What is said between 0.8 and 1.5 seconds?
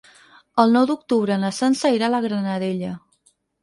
d'octubre